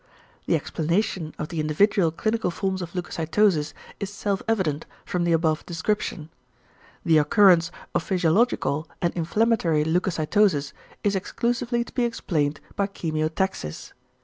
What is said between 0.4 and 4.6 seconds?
The explanation of the individual clinical forms of leucocytosis is self